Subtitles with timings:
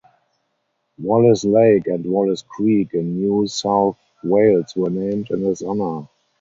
[0.99, 6.07] Wallis Lake and Wallis Creek in New South Wales were named in his honour.